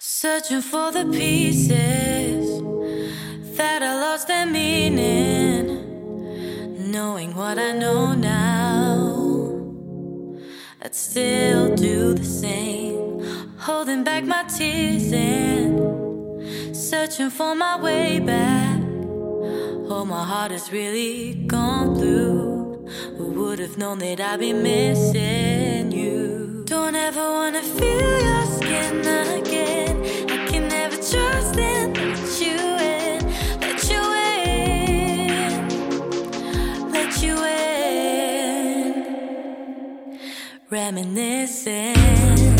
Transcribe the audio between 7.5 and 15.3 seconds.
I know now, I'd still do the same. Holding back my tears